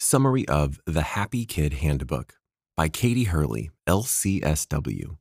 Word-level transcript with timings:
Summary 0.00 0.46
of 0.46 0.78
The 0.86 1.02
Happy 1.02 1.44
Kid 1.44 1.72
Handbook 1.72 2.34
by 2.76 2.88
Katie 2.88 3.24
Hurley, 3.24 3.70
LCSW. 3.88 5.16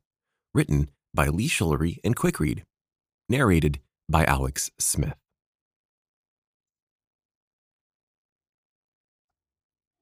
Written 0.53 0.91
by 1.15 1.29
Lee 1.29 1.49
Schulery 1.49 1.97
and 2.03 2.15
Quickread. 2.15 2.61
Narrated 3.27 3.79
by 4.07 4.23
Alex 4.25 4.69
Smith. 4.77 5.15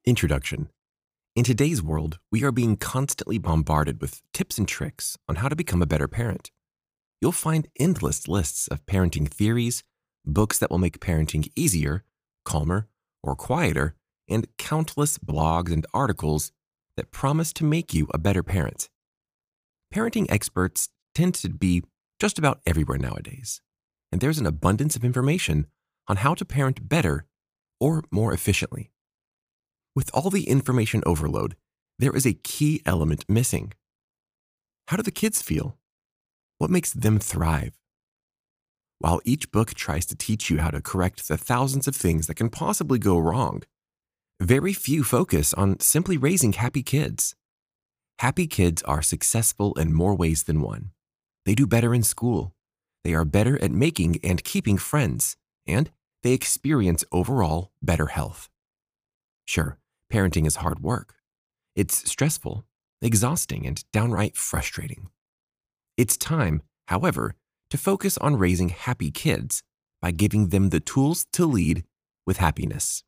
Introduction 0.03 0.67
In 1.37 1.45
today's 1.45 1.81
world, 1.81 2.19
we 2.29 2.43
are 2.43 2.51
being 2.51 2.75
constantly 2.75 3.37
bombarded 3.37 4.01
with 4.01 4.21
tips 4.33 4.57
and 4.57 4.67
tricks 4.67 5.17
on 5.29 5.37
how 5.37 5.47
to 5.47 5.55
become 5.55 5.81
a 5.81 5.87
better 5.87 6.09
parent. 6.09 6.51
You'll 7.21 7.31
find 7.31 7.69
endless 7.79 8.27
lists 8.27 8.67
of 8.67 8.85
parenting 8.85 9.29
theories, 9.29 9.83
books 10.25 10.59
that 10.59 10.69
will 10.69 10.79
make 10.79 10.99
parenting 10.99 11.49
easier, 11.55 12.03
calmer, 12.43 12.89
or 13.23 13.37
quieter, 13.37 13.95
and 14.27 14.47
countless 14.57 15.17
blogs 15.17 15.71
and 15.71 15.85
articles 15.93 16.51
that 16.97 17.11
promise 17.11 17.53
to 17.53 17.63
make 17.63 17.93
you 17.93 18.07
a 18.13 18.17
better 18.17 18.43
parent. 18.43 18.89
Parenting 19.93 20.25
experts 20.29 20.89
tend 21.13 21.35
to 21.35 21.49
be 21.49 21.83
just 22.19 22.39
about 22.39 22.61
everywhere 22.65 22.97
nowadays, 22.97 23.61
and 24.11 24.21
there's 24.21 24.39
an 24.39 24.45
abundance 24.45 24.95
of 24.95 25.03
information 25.03 25.67
on 26.07 26.17
how 26.17 26.33
to 26.33 26.45
parent 26.45 26.87
better 26.87 27.25
or 27.79 28.03
more 28.11 28.33
efficiently. 28.33 28.91
With 29.95 30.09
all 30.13 30.29
the 30.29 30.49
information 30.49 31.01
overload, 31.05 31.55
there 31.99 32.15
is 32.15 32.25
a 32.25 32.33
key 32.33 32.81
element 32.85 33.25
missing. 33.29 33.73
How 34.87 34.97
do 34.97 35.03
the 35.03 35.11
kids 35.11 35.41
feel? 35.41 35.77
What 36.57 36.69
makes 36.69 36.93
them 36.93 37.19
thrive? 37.19 37.73
While 38.99 39.21
each 39.25 39.51
book 39.51 39.73
tries 39.73 40.05
to 40.07 40.15
teach 40.15 40.49
you 40.49 40.59
how 40.59 40.69
to 40.69 40.81
correct 40.81 41.27
the 41.27 41.37
thousands 41.37 41.87
of 41.87 41.95
things 41.95 42.27
that 42.27 42.35
can 42.35 42.49
possibly 42.49 42.99
go 42.99 43.17
wrong, 43.17 43.63
very 44.39 44.73
few 44.73 45.03
focus 45.03 45.53
on 45.53 45.79
simply 45.79 46.17
raising 46.17 46.53
happy 46.53 46.83
kids. 46.83 47.35
Happy 48.19 48.47
kids 48.47 48.81
are 48.83 49.01
successful 49.01 49.73
in 49.75 49.93
more 49.93 50.15
ways 50.15 50.43
than 50.43 50.61
one. 50.61 50.91
They 51.45 51.55
do 51.55 51.65
better 51.65 51.93
in 51.93 52.03
school. 52.03 52.53
They 53.03 53.13
are 53.13 53.25
better 53.25 53.61
at 53.61 53.71
making 53.71 54.19
and 54.23 54.43
keeping 54.43 54.77
friends, 54.77 55.37
and 55.65 55.91
they 56.23 56.33
experience 56.33 57.03
overall 57.11 57.71
better 57.81 58.07
health. 58.07 58.49
Sure, 59.45 59.77
parenting 60.11 60.47
is 60.47 60.57
hard 60.57 60.79
work. 60.79 61.15
It's 61.75 62.09
stressful, 62.09 62.65
exhausting, 63.01 63.65
and 63.65 63.83
downright 63.91 64.35
frustrating. 64.35 65.09
It's 65.97 66.17
time, 66.17 66.61
however, 66.87 67.35
to 67.69 67.77
focus 67.77 68.17
on 68.17 68.37
raising 68.37 68.69
happy 68.69 69.11
kids 69.11 69.63
by 70.01 70.11
giving 70.11 70.49
them 70.49 70.69
the 70.69 70.79
tools 70.79 71.25
to 71.33 71.45
lead 71.45 71.83
with 72.25 72.37
happiness. 72.37 73.03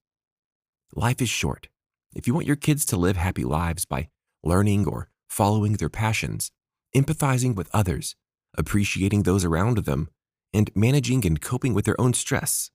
Life 0.96 1.22
is 1.22 1.30
short. 1.30 1.68
If 2.16 2.28
you 2.28 2.34
want 2.34 2.48
your 2.48 2.56
kids 2.56 2.86
to 2.88 2.98
live 2.98 3.18
happy 3.18 3.44
lives 3.44 3.86
by 3.86 4.10
learning 4.44 4.88
or 4.88 5.10
following 5.30 5.74
their 5.74 5.90
passions, 5.90 6.52
empathizing 6.96 7.56
with 7.56 7.70
others, 7.74 8.16
appreciating 8.58 9.24
those 9.24 9.44
around 9.44 9.80
them, 9.80 10.10
and 10.54 10.72
managing 10.76 11.26
and 11.26 11.42
coping 11.42 11.74
with 11.74 11.86
their 11.86 12.00
own 12.00 12.14
stress. 12.14 12.72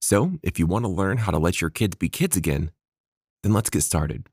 So, 0.00 0.32
if 0.42 0.58
you 0.58 0.66
want 0.66 0.84
to 0.84 0.90
learn 0.90 1.18
how 1.18 1.32
to 1.32 1.38
let 1.38 1.60
your 1.60 1.70
kids 1.70 1.96
be 1.96 2.08
kids 2.08 2.36
again, 2.36 2.70
then 3.42 3.52
let's 3.52 3.70
get 3.70 3.82
started. 3.82 4.28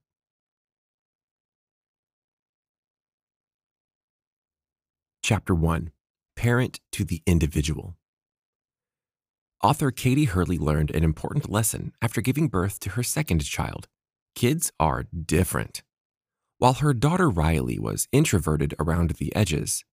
Chapter 5.24 5.56
1 5.56 5.92
Parent 6.36 6.82
to 6.92 7.06
the 7.06 7.22
Individual. 7.26 7.96
Author 9.64 9.92
Katie 9.92 10.26
Hurley 10.26 10.58
learned 10.58 10.92
an 10.92 11.06
important 11.06 11.50
lesson 11.50 11.94
after 12.02 12.20
giving 12.20 12.50
birth 12.50 12.82
to 12.82 12.90
her 12.92 13.02
second 13.02 13.46
child. 13.46 13.88
Kids 14.36 14.74
are 14.78 15.06
different. 15.26 15.84
While 16.58 16.74
her 16.74 16.94
daughter 16.94 17.30
Riley 17.30 17.80
was 17.80 18.10
introverted 18.12 18.76
around 18.78 19.12
the 19.12 19.34
edges, 19.34 19.86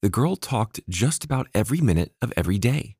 the 0.00 0.08
girl 0.08 0.34
talked 0.34 0.80
just 0.88 1.22
about 1.22 1.46
every 1.54 1.80
minute 1.80 2.12
of 2.20 2.32
every 2.36 2.58
day. 2.58 2.96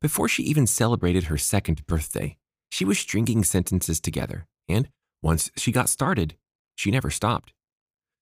Before 0.00 0.28
she 0.28 0.44
even 0.44 0.68
celebrated 0.68 1.24
her 1.24 1.38
second 1.38 1.88
birthday, 1.88 2.36
she 2.70 2.84
was 2.84 3.00
stringing 3.00 3.42
sentences 3.42 4.00
together, 4.00 4.46
and 4.68 4.90
once 5.22 5.50
she 5.56 5.72
got 5.72 5.88
started, 5.88 6.36
she 6.76 6.92
never 6.92 7.10
stopped. 7.10 7.52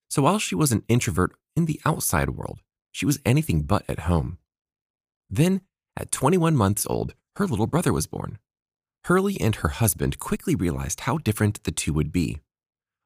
So 0.09 0.23
while 0.23 0.39
she 0.39 0.55
was 0.55 0.73
an 0.73 0.85
introvert 0.89 1.33
in 1.55 1.67
the 1.67 1.83
outside 1.85 2.31
world, 2.31 2.61
she 2.93 3.05
was 3.05 3.21
anything 3.27 3.65
but 3.65 3.85
at 3.91 4.01
home. 4.01 4.39
Then, 5.29 5.61
at 6.01 6.11
21 6.11 6.57
months 6.57 6.87
old, 6.89 7.15
her 7.37 7.47
little 7.47 7.67
brother 7.67 7.93
was 7.93 8.07
born. 8.07 8.39
Hurley 9.05 9.41
and 9.41 9.57
her 9.57 9.69
husband 9.69 10.19
quickly 10.19 10.55
realized 10.55 11.01
how 11.01 11.19
different 11.19 11.63
the 11.65 11.71
two 11.71 11.93
would 11.93 12.13
be. 12.13 12.41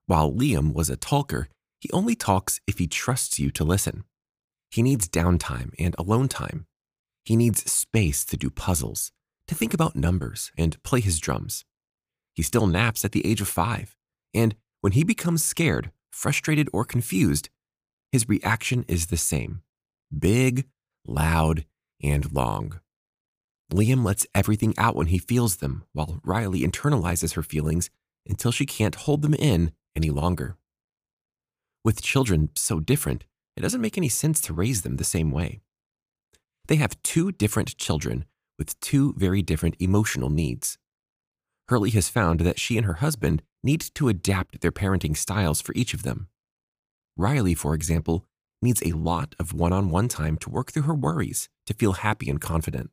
While 0.07 0.33
Liam 0.33 0.73
was 0.73 0.91
a 0.91 0.97
talker, 0.97 1.49
he 1.81 1.91
only 1.93 2.15
talks 2.15 2.61
if 2.67 2.79
he 2.79 2.87
trusts 2.87 3.39
you 3.39 3.51
to 3.51 3.65
listen. 3.65 4.05
He 4.71 4.83
needs 4.83 5.09
downtime 5.09 5.73
and 5.79 5.95
alone 5.99 6.29
time. 6.29 6.67
He 7.25 7.37
needs 7.37 7.71
space 7.71 8.25
to 8.27 8.37
do 8.37 8.51
puzzles, 8.51 9.13
to 9.49 9.55
think 9.55 9.75
about 9.75 9.97
numbers, 9.97 10.53
and 10.57 10.83
play 10.83 11.01
his 11.01 11.19
drums. 11.19 11.65
He 12.35 12.43
still 12.43 12.67
naps 12.67 13.05
at 13.05 13.13
the 13.13 13.27
age 13.27 13.41
of 13.41 13.49
five, 13.49 13.97
and 14.33 14.57
when 14.81 14.93
he 14.93 15.05
becomes 15.05 15.45
scared, 15.45 15.91
frustrated, 16.13 16.69
or 16.73 16.85
confused, 16.85 17.49
his 18.13 18.29
reaction 18.29 18.85
is 18.87 19.07
the 19.07 19.17
same 19.17 19.63
big, 20.17 20.67
loud, 21.07 21.65
and 22.03 22.33
long. 22.33 22.81
Liam 23.73 24.05
lets 24.05 24.27
everything 24.35 24.75
out 24.77 24.97
when 24.97 25.09
he 25.09 25.19
feels 25.19 25.57
them, 25.57 25.85
while 25.93 26.21
Riley 26.25 26.61
internalizes 26.61 27.35
her 27.35 27.43
feelings 27.43 27.91
until 28.29 28.53
she 28.53 28.67
can't 28.67 28.95
hold 28.95 29.23
them 29.23 29.35
in 29.35 29.73
any 29.97 30.11
longer. 30.11 30.57
With 31.85 32.03
children 32.03 32.51
so 32.55 32.81
different, 32.81 33.25
it 33.57 33.61
doesn't 33.61 33.81
make 33.81 33.99
any 33.99 34.09
sense 34.09 34.41
to 34.43 34.55
raise 34.55 34.83
them 34.83 34.97
the 34.97 35.05
same 35.05 35.31
way. 35.31 35.61
They 36.67 36.77
have 36.77 37.03
two 37.03 37.33
different 37.33 37.77
children 37.77 38.25
with 38.59 38.79
two 38.81 39.15
very 39.17 39.43
different 39.43 39.77
emotional 39.79 40.31
needs. 40.31 40.79
Hurley 41.69 41.91
has 41.91 42.09
found 42.09 42.41
that 42.41 42.59
she 42.59 42.77
and 42.77 42.87
her 42.87 42.95
husband 42.95 43.43
need 43.63 43.81
to 43.95 44.09
adapt 44.09 44.61
their 44.61 44.73
parenting 44.73 45.17
styles 45.17 45.61
for 45.61 45.73
each 45.75 45.95
of 45.95 46.03
them. 46.03 46.29
Riley, 47.17 47.55
for 47.55 47.75
example, 47.75 48.27
needs 48.61 48.83
a 48.83 48.93
lot 48.93 49.35
of 49.39 49.53
one 49.53 49.73
on 49.73 49.91
one 49.91 50.09
time 50.09 50.37
to 50.39 50.51
work 50.51 50.73
through 50.73 50.83
her 50.83 50.95
worries 50.95 51.49
to 51.67 51.75
feel 51.75 51.93
happy 51.93 52.29
and 52.29 52.41
confident. 52.41 52.91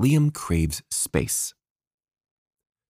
Liam 0.00 0.32
craves 0.32 0.82
space. 0.90 1.54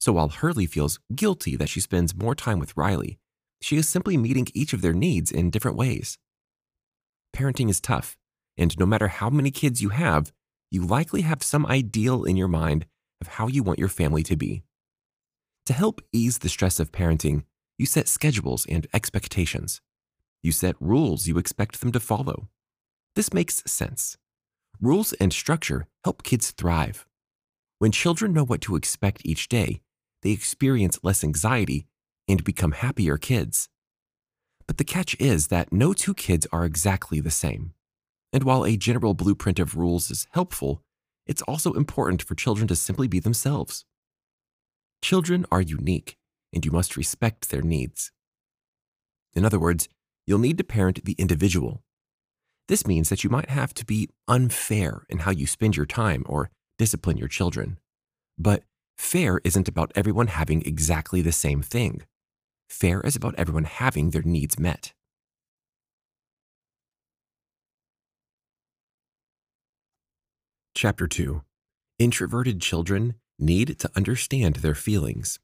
So 0.00 0.12
while 0.12 0.28
Hurley 0.28 0.66
feels 0.66 0.98
guilty 1.14 1.56
that 1.56 1.68
she 1.68 1.80
spends 1.80 2.14
more 2.14 2.34
time 2.34 2.58
with 2.58 2.76
Riley, 2.76 3.18
she 3.60 3.76
is 3.76 3.88
simply 3.88 4.16
meeting 4.16 4.48
each 4.54 4.72
of 4.72 4.82
their 4.82 4.92
needs 4.92 5.30
in 5.30 5.50
different 5.50 5.76
ways. 5.76 6.18
Parenting 7.34 7.70
is 7.70 7.80
tough, 7.80 8.16
and 8.56 8.76
no 8.78 8.86
matter 8.86 9.08
how 9.08 9.30
many 9.30 9.50
kids 9.50 9.80
you 9.80 9.90
have, 9.90 10.32
you 10.70 10.84
likely 10.84 11.22
have 11.22 11.42
some 11.42 11.66
ideal 11.66 12.24
in 12.24 12.36
your 12.36 12.48
mind 12.48 12.86
of 13.20 13.28
how 13.28 13.46
you 13.46 13.62
want 13.62 13.78
your 13.78 13.88
family 13.88 14.22
to 14.24 14.36
be. 14.36 14.62
To 15.66 15.72
help 15.72 16.00
ease 16.12 16.38
the 16.38 16.48
stress 16.48 16.80
of 16.80 16.90
parenting, 16.90 17.44
you 17.78 17.86
set 17.86 18.08
schedules 18.08 18.66
and 18.68 18.86
expectations. 18.92 19.80
You 20.42 20.50
set 20.50 20.74
rules 20.80 21.28
you 21.28 21.38
expect 21.38 21.80
them 21.80 21.92
to 21.92 22.00
follow. 22.00 22.48
This 23.14 23.32
makes 23.32 23.62
sense. 23.66 24.16
Rules 24.82 25.12
and 25.12 25.32
structure 25.32 25.86
help 26.02 26.24
kids 26.24 26.50
thrive. 26.50 27.06
When 27.78 27.92
children 27.92 28.32
know 28.32 28.44
what 28.44 28.60
to 28.62 28.74
expect 28.74 29.24
each 29.24 29.48
day, 29.48 29.80
they 30.22 30.30
experience 30.30 30.98
less 31.04 31.22
anxiety 31.22 31.86
and 32.26 32.42
become 32.42 32.72
happier 32.72 33.16
kids. 33.16 33.68
But 34.66 34.78
the 34.78 34.84
catch 34.84 35.14
is 35.20 35.46
that 35.48 35.72
no 35.72 35.92
two 35.92 36.14
kids 36.14 36.48
are 36.50 36.64
exactly 36.64 37.20
the 37.20 37.30
same. 37.30 37.74
And 38.32 38.42
while 38.42 38.66
a 38.66 38.76
general 38.76 39.14
blueprint 39.14 39.60
of 39.60 39.76
rules 39.76 40.10
is 40.10 40.26
helpful, 40.32 40.82
it's 41.28 41.42
also 41.42 41.74
important 41.74 42.20
for 42.20 42.34
children 42.34 42.66
to 42.66 42.74
simply 42.74 43.06
be 43.06 43.20
themselves. 43.20 43.84
Children 45.00 45.46
are 45.52 45.62
unique, 45.62 46.16
and 46.52 46.64
you 46.64 46.72
must 46.72 46.96
respect 46.96 47.50
their 47.50 47.62
needs. 47.62 48.10
In 49.32 49.44
other 49.44 49.60
words, 49.60 49.88
you'll 50.26 50.40
need 50.40 50.58
to 50.58 50.64
parent 50.64 51.04
the 51.04 51.14
individual. 51.18 51.84
This 52.72 52.86
means 52.86 53.10
that 53.10 53.22
you 53.22 53.28
might 53.28 53.50
have 53.50 53.74
to 53.74 53.84
be 53.84 54.08
unfair 54.26 55.04
in 55.10 55.18
how 55.18 55.30
you 55.30 55.46
spend 55.46 55.76
your 55.76 55.84
time 55.84 56.24
or 56.24 56.48
discipline 56.78 57.18
your 57.18 57.28
children. 57.28 57.78
But 58.38 58.62
fair 58.96 59.42
isn't 59.44 59.68
about 59.68 59.92
everyone 59.94 60.28
having 60.28 60.62
exactly 60.62 61.20
the 61.20 61.32
same 61.32 61.60
thing. 61.60 62.00
Fair 62.70 63.02
is 63.02 63.14
about 63.14 63.34
everyone 63.36 63.64
having 63.64 64.08
their 64.08 64.22
needs 64.22 64.58
met. 64.58 64.94
Chapter 70.74 71.06
2 71.06 71.42
Introverted 71.98 72.62
Children 72.62 73.16
Need 73.38 73.78
to 73.80 73.90
Understand 73.94 74.56
Their 74.56 74.74
Feelings. 74.74 75.38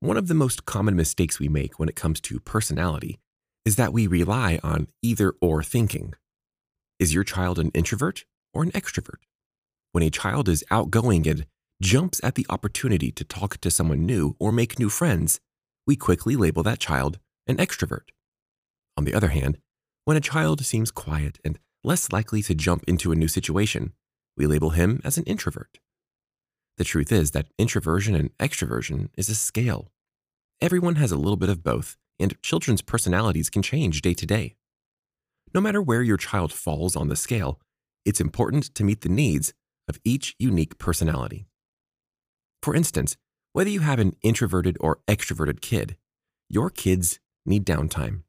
One 0.00 0.18
of 0.18 0.28
the 0.28 0.34
most 0.34 0.66
common 0.66 0.96
mistakes 0.96 1.40
we 1.40 1.48
make 1.48 1.78
when 1.78 1.88
it 1.88 1.96
comes 1.96 2.20
to 2.20 2.40
personality 2.40 3.20
is 3.64 3.76
that 3.76 3.92
we 3.92 4.06
rely 4.06 4.60
on 4.62 4.88
either 5.02 5.34
or 5.40 5.62
thinking. 5.62 6.14
Is 6.98 7.14
your 7.14 7.24
child 7.24 7.58
an 7.58 7.70
introvert 7.70 8.24
or 8.52 8.62
an 8.62 8.72
extrovert? 8.72 9.22
When 9.92 10.04
a 10.04 10.10
child 10.10 10.48
is 10.48 10.64
outgoing 10.70 11.26
and 11.26 11.46
jumps 11.80 12.20
at 12.22 12.34
the 12.34 12.46
opportunity 12.50 13.10
to 13.12 13.24
talk 13.24 13.58
to 13.58 13.70
someone 13.70 14.06
new 14.06 14.36
or 14.38 14.52
make 14.52 14.78
new 14.78 14.88
friends, 14.88 15.40
we 15.86 15.96
quickly 15.96 16.36
label 16.36 16.62
that 16.62 16.78
child 16.78 17.18
an 17.46 17.56
extrovert. 17.56 18.10
On 18.96 19.04
the 19.04 19.14
other 19.14 19.28
hand, 19.28 19.58
when 20.04 20.16
a 20.16 20.20
child 20.20 20.64
seems 20.64 20.90
quiet 20.90 21.38
and 21.44 21.58
less 21.82 22.12
likely 22.12 22.42
to 22.42 22.54
jump 22.54 22.84
into 22.86 23.12
a 23.12 23.16
new 23.16 23.28
situation, 23.28 23.92
we 24.36 24.46
label 24.46 24.70
him 24.70 25.00
as 25.04 25.16
an 25.16 25.24
introvert. 25.24 25.78
The 26.76 26.84
truth 26.84 27.12
is 27.12 27.30
that 27.30 27.48
introversion 27.58 28.14
and 28.14 28.36
extroversion 28.38 29.08
is 29.16 29.28
a 29.28 29.34
scale. 29.34 29.90
Everyone 30.60 30.96
has 30.96 31.12
a 31.12 31.16
little 31.16 31.36
bit 31.36 31.48
of 31.48 31.62
both, 31.62 31.96
and 32.18 32.40
children's 32.42 32.82
personalities 32.82 33.50
can 33.50 33.62
change 33.62 34.02
day 34.02 34.14
to 34.14 34.26
day. 34.26 34.54
No 35.54 35.60
matter 35.60 35.80
where 35.80 36.02
your 36.02 36.16
child 36.16 36.52
falls 36.52 36.96
on 36.96 37.08
the 37.08 37.16
scale, 37.16 37.60
it's 38.04 38.20
important 38.20 38.74
to 38.74 38.84
meet 38.84 39.00
the 39.00 39.08
needs 39.08 39.52
of 39.88 39.98
each 40.04 40.34
unique 40.38 40.78
personality. 40.78 41.46
For 42.62 42.74
instance, 42.74 43.16
whether 43.52 43.70
you 43.70 43.80
have 43.80 43.98
an 44.00 44.16
introverted 44.22 44.76
or 44.80 45.00
extroverted 45.06 45.60
kid, 45.60 45.96
your 46.48 46.70
kids 46.70 47.20
need 47.46 47.64
downtime. 47.64 48.22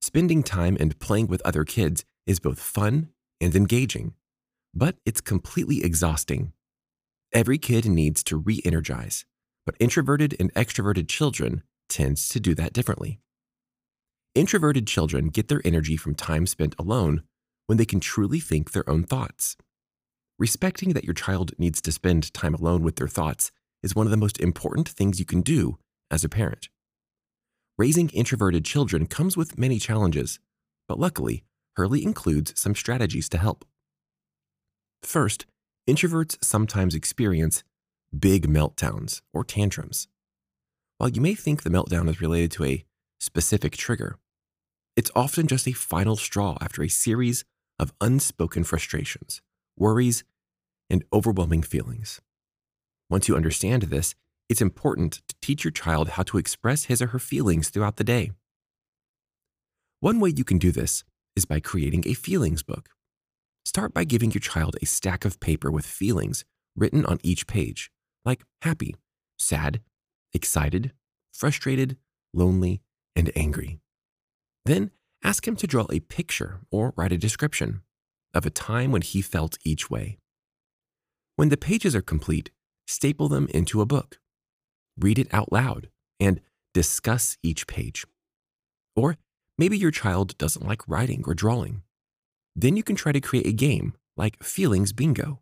Spending 0.00 0.42
time 0.42 0.76
and 0.80 0.98
playing 0.98 1.26
with 1.26 1.42
other 1.44 1.64
kids 1.64 2.04
is 2.26 2.40
both 2.40 2.58
fun 2.58 3.10
and 3.40 3.54
engaging, 3.54 4.14
but 4.74 4.96
it's 5.04 5.20
completely 5.20 5.84
exhausting. 5.84 6.52
Every 7.32 7.58
kid 7.58 7.86
needs 7.86 8.22
to 8.24 8.36
re 8.36 8.60
energize, 8.64 9.24
but 9.66 9.76
introverted 9.78 10.36
and 10.40 10.52
extroverted 10.54 11.08
children 11.08 11.62
tends 11.92 12.28
to 12.30 12.40
do 12.40 12.54
that 12.56 12.72
differently. 12.72 13.20
Introverted 14.34 14.86
children 14.86 15.28
get 15.28 15.48
their 15.48 15.60
energy 15.64 15.96
from 15.96 16.14
time 16.14 16.46
spent 16.46 16.74
alone 16.78 17.22
when 17.66 17.78
they 17.78 17.84
can 17.84 18.00
truly 18.00 18.40
think 18.40 18.72
their 18.72 18.88
own 18.88 19.04
thoughts. 19.04 19.56
Respecting 20.38 20.94
that 20.94 21.04
your 21.04 21.14
child 21.14 21.52
needs 21.58 21.80
to 21.82 21.92
spend 21.92 22.32
time 22.34 22.54
alone 22.54 22.82
with 22.82 22.96
their 22.96 23.08
thoughts 23.08 23.52
is 23.82 23.94
one 23.94 24.06
of 24.06 24.10
the 24.10 24.16
most 24.16 24.40
important 24.40 24.88
things 24.88 25.20
you 25.20 25.26
can 25.26 25.42
do 25.42 25.78
as 26.10 26.24
a 26.24 26.28
parent. 26.28 26.68
Raising 27.78 28.08
introverted 28.10 28.64
children 28.64 29.06
comes 29.06 29.36
with 29.36 29.58
many 29.58 29.78
challenges, 29.78 30.40
but 30.88 30.98
luckily, 30.98 31.44
Hurley 31.76 32.02
includes 32.02 32.58
some 32.58 32.74
strategies 32.74 33.28
to 33.30 33.38
help. 33.38 33.64
First, 35.02 35.46
introverts 35.88 36.42
sometimes 36.42 36.94
experience 36.94 37.64
big 38.18 38.46
meltdowns 38.46 39.20
or 39.32 39.44
tantrums. 39.44 40.08
While 41.02 41.10
you 41.10 41.20
may 41.20 41.34
think 41.34 41.64
the 41.64 41.68
meltdown 41.68 42.08
is 42.08 42.20
related 42.20 42.52
to 42.52 42.64
a 42.64 42.84
specific 43.18 43.76
trigger, 43.76 44.20
it's 44.94 45.10
often 45.16 45.48
just 45.48 45.66
a 45.66 45.72
final 45.72 46.14
straw 46.14 46.56
after 46.60 46.80
a 46.80 46.88
series 46.88 47.44
of 47.80 47.92
unspoken 48.00 48.62
frustrations, 48.62 49.42
worries, 49.76 50.22
and 50.88 51.02
overwhelming 51.12 51.64
feelings. 51.64 52.20
Once 53.10 53.26
you 53.26 53.34
understand 53.34 53.82
this, 53.82 54.14
it's 54.48 54.62
important 54.62 55.22
to 55.26 55.34
teach 55.42 55.64
your 55.64 55.72
child 55.72 56.10
how 56.10 56.22
to 56.22 56.38
express 56.38 56.84
his 56.84 57.02
or 57.02 57.08
her 57.08 57.18
feelings 57.18 57.68
throughout 57.68 57.96
the 57.96 58.04
day. 58.04 58.30
One 59.98 60.20
way 60.20 60.32
you 60.36 60.44
can 60.44 60.58
do 60.58 60.70
this 60.70 61.02
is 61.34 61.44
by 61.44 61.58
creating 61.58 62.04
a 62.06 62.14
feelings 62.14 62.62
book. 62.62 62.90
Start 63.64 63.92
by 63.92 64.04
giving 64.04 64.30
your 64.30 64.40
child 64.40 64.76
a 64.80 64.86
stack 64.86 65.24
of 65.24 65.40
paper 65.40 65.68
with 65.68 65.84
feelings 65.84 66.44
written 66.76 67.04
on 67.04 67.18
each 67.24 67.48
page, 67.48 67.90
like 68.24 68.44
happy, 68.60 68.94
sad, 69.36 69.80
excited, 70.32 70.92
frustrated, 71.32 71.96
lonely, 72.32 72.82
and 73.14 73.30
angry. 73.36 73.80
Then 74.64 74.90
ask 75.22 75.46
him 75.46 75.56
to 75.56 75.66
draw 75.66 75.86
a 75.90 76.00
picture 76.00 76.60
or 76.70 76.92
write 76.96 77.12
a 77.12 77.18
description 77.18 77.82
of 78.34 78.46
a 78.46 78.50
time 78.50 78.92
when 78.92 79.02
he 79.02 79.22
felt 79.22 79.58
each 79.64 79.90
way. 79.90 80.18
When 81.36 81.48
the 81.48 81.56
pages 81.56 81.94
are 81.94 82.02
complete, 82.02 82.50
staple 82.86 83.28
them 83.28 83.48
into 83.52 83.80
a 83.80 83.86
book. 83.86 84.18
Read 84.98 85.18
it 85.18 85.32
out 85.32 85.52
loud 85.52 85.88
and 86.20 86.40
discuss 86.74 87.36
each 87.42 87.66
page. 87.66 88.04
Or 88.94 89.16
maybe 89.58 89.78
your 89.78 89.90
child 89.90 90.36
doesn't 90.38 90.66
like 90.66 90.86
writing 90.88 91.24
or 91.26 91.34
drawing. 91.34 91.82
Then 92.54 92.76
you 92.76 92.82
can 92.82 92.96
try 92.96 93.12
to 93.12 93.20
create 93.20 93.46
a 93.46 93.52
game 93.52 93.94
like 94.16 94.42
Feelings 94.42 94.92
Bingo. 94.92 95.40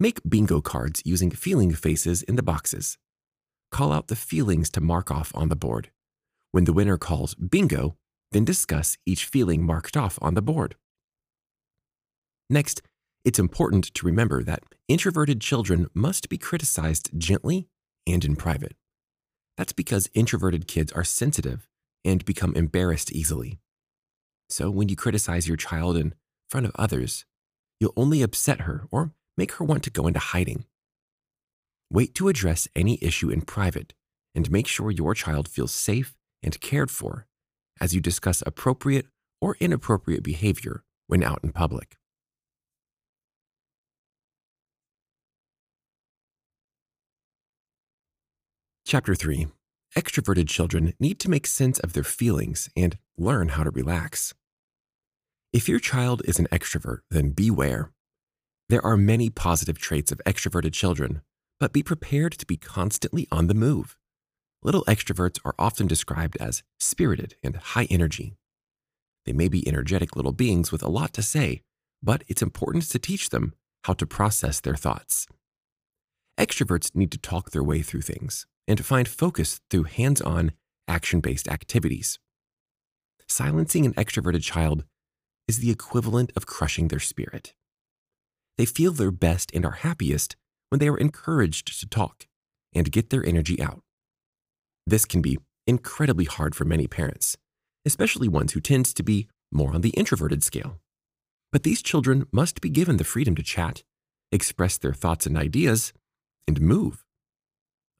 Make 0.00 0.20
bingo 0.28 0.60
cards 0.60 1.02
using 1.04 1.30
feeling 1.30 1.72
faces 1.72 2.22
in 2.22 2.36
the 2.36 2.42
boxes. 2.42 2.98
Call 3.70 3.92
out 3.92 4.08
the 4.08 4.16
feelings 4.16 4.70
to 4.70 4.80
mark 4.80 5.10
off 5.10 5.30
on 5.34 5.48
the 5.48 5.56
board. 5.56 5.90
When 6.52 6.64
the 6.64 6.72
winner 6.72 6.96
calls 6.96 7.34
bingo, 7.34 7.96
then 8.32 8.44
discuss 8.44 8.96
each 9.06 9.24
feeling 9.24 9.62
marked 9.62 9.96
off 9.96 10.18
on 10.22 10.34
the 10.34 10.42
board. 10.42 10.76
Next, 12.50 12.82
it's 13.24 13.38
important 13.38 13.92
to 13.94 14.06
remember 14.06 14.42
that 14.42 14.62
introverted 14.88 15.40
children 15.40 15.88
must 15.92 16.28
be 16.28 16.38
criticized 16.38 17.10
gently 17.18 17.68
and 18.06 18.24
in 18.24 18.36
private. 18.36 18.74
That's 19.56 19.72
because 19.72 20.08
introverted 20.14 20.66
kids 20.66 20.92
are 20.92 21.04
sensitive 21.04 21.68
and 22.04 22.24
become 22.24 22.54
embarrassed 22.54 23.12
easily. 23.12 23.58
So 24.48 24.70
when 24.70 24.88
you 24.88 24.96
criticize 24.96 25.46
your 25.46 25.56
child 25.58 25.96
in 25.96 26.14
front 26.48 26.64
of 26.64 26.72
others, 26.76 27.26
you'll 27.80 27.92
only 27.96 28.22
upset 28.22 28.62
her 28.62 28.86
or 28.90 29.12
make 29.36 29.52
her 29.52 29.64
want 29.64 29.82
to 29.82 29.90
go 29.90 30.06
into 30.06 30.20
hiding. 30.20 30.64
Wait 31.90 32.14
to 32.14 32.28
address 32.28 32.68
any 32.76 32.98
issue 33.00 33.30
in 33.30 33.40
private 33.40 33.94
and 34.34 34.50
make 34.50 34.66
sure 34.66 34.90
your 34.90 35.14
child 35.14 35.48
feels 35.48 35.72
safe 35.72 36.14
and 36.42 36.60
cared 36.60 36.90
for 36.90 37.26
as 37.80 37.94
you 37.94 38.00
discuss 38.00 38.42
appropriate 38.46 39.06
or 39.40 39.56
inappropriate 39.60 40.22
behavior 40.22 40.84
when 41.06 41.22
out 41.22 41.40
in 41.42 41.52
public. 41.52 41.96
Chapter 48.86 49.14
3 49.14 49.48
Extroverted 49.96 50.48
children 50.48 50.94
need 51.00 51.18
to 51.20 51.30
make 51.30 51.46
sense 51.46 51.78
of 51.78 51.92
their 51.92 52.04
feelings 52.04 52.68
and 52.76 52.98
learn 53.16 53.50
how 53.50 53.64
to 53.64 53.70
relax. 53.70 54.34
If 55.52 55.68
your 55.68 55.78
child 55.78 56.22
is 56.26 56.38
an 56.38 56.46
extrovert, 56.52 56.98
then 57.10 57.30
beware. 57.30 57.92
There 58.68 58.84
are 58.84 58.98
many 58.98 59.30
positive 59.30 59.78
traits 59.78 60.12
of 60.12 60.20
extroverted 60.26 60.72
children, 60.74 61.22
but 61.60 61.72
be 61.72 61.82
prepared 61.82 62.32
to 62.32 62.46
be 62.46 62.56
constantly 62.56 63.26
on 63.32 63.46
the 63.46 63.54
move. 63.54 63.96
Little 64.62 64.84
extroverts 64.84 65.38
are 65.44 65.54
often 65.58 65.86
described 65.86 66.36
as 66.40 66.62
spirited 66.78 67.36
and 67.42 67.56
high 67.56 67.86
energy. 67.90 68.36
They 69.24 69.32
may 69.32 69.48
be 69.48 69.66
energetic 69.68 70.16
little 70.16 70.32
beings 70.32 70.72
with 70.72 70.82
a 70.82 70.88
lot 70.88 71.12
to 71.14 71.22
say, 71.22 71.62
but 72.02 72.24
it's 72.28 72.42
important 72.42 72.84
to 72.84 72.98
teach 72.98 73.30
them 73.30 73.54
how 73.84 73.94
to 73.94 74.06
process 74.06 74.60
their 74.60 74.74
thoughts. 74.74 75.26
Extroverts 76.38 76.94
need 76.94 77.10
to 77.12 77.18
talk 77.18 77.50
their 77.50 77.62
way 77.62 77.82
through 77.82 78.02
things 78.02 78.46
and 78.66 78.84
find 78.84 79.08
focus 79.08 79.60
through 79.70 79.84
hands 79.84 80.20
on, 80.20 80.52
action 80.86 81.20
based 81.20 81.48
activities. 81.48 82.18
Silencing 83.28 83.84
an 83.84 83.94
extroverted 83.94 84.42
child 84.42 84.84
is 85.46 85.58
the 85.58 85.70
equivalent 85.70 86.32
of 86.36 86.46
crushing 86.46 86.88
their 86.88 87.00
spirit. 87.00 87.54
They 88.56 88.64
feel 88.64 88.92
their 88.92 89.10
best 89.10 89.50
and 89.54 89.64
are 89.64 89.72
happiest 89.82 90.36
when 90.70 90.78
they 90.78 90.88
are 90.88 90.98
encouraged 90.98 91.80
to 91.80 91.88
talk 91.88 92.26
and 92.74 92.92
get 92.92 93.10
their 93.10 93.24
energy 93.24 93.60
out. 93.60 93.82
This 94.86 95.04
can 95.04 95.22
be 95.22 95.38
incredibly 95.66 96.24
hard 96.24 96.54
for 96.54 96.64
many 96.64 96.86
parents, 96.86 97.36
especially 97.84 98.28
ones 98.28 98.52
who 98.52 98.60
tend 98.60 98.86
to 98.86 99.02
be 99.02 99.28
more 99.52 99.74
on 99.74 99.80
the 99.80 99.90
introverted 99.90 100.42
scale. 100.42 100.78
But 101.52 101.62
these 101.62 101.82
children 101.82 102.26
must 102.32 102.60
be 102.60 102.68
given 102.68 102.98
the 102.98 103.04
freedom 103.04 103.34
to 103.36 103.42
chat, 103.42 103.82
express 104.30 104.76
their 104.78 104.92
thoughts 104.92 105.26
and 105.26 105.36
ideas, 105.36 105.92
and 106.46 106.60
move. 106.60 107.04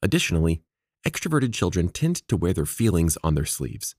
Additionally, 0.01 0.61
extroverted 1.05 1.53
children 1.53 1.89
tend 1.89 2.27
to 2.27 2.37
wear 2.37 2.53
their 2.53 2.65
feelings 2.65 3.17
on 3.23 3.35
their 3.35 3.45
sleeves. 3.45 3.95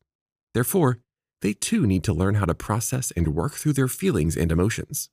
Therefore, 0.55 0.99
they 1.43 1.53
too 1.55 1.87
need 1.87 2.05
to 2.05 2.13
learn 2.13 2.35
how 2.35 2.45
to 2.45 2.55
process 2.55 3.11
and 3.13 3.35
work 3.35 3.55
through 3.55 3.73
their 3.73 3.89
feelings 3.89 4.37
and 4.37 4.53
emotions. 4.53 5.09